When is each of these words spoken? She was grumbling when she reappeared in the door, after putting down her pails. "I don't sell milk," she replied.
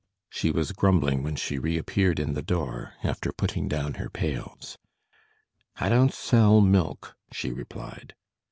She 0.31 0.49
was 0.49 0.71
grumbling 0.71 1.21
when 1.21 1.35
she 1.35 1.59
reappeared 1.59 2.19
in 2.19 2.33
the 2.33 2.41
door, 2.41 2.95
after 3.03 3.31
putting 3.31 3.67
down 3.67 3.93
her 4.01 4.09
pails. 4.09 4.79
"I 5.75 5.89
don't 5.89 6.11
sell 6.11 6.59
milk," 6.59 7.15
she 7.31 7.51
replied. 7.53 8.15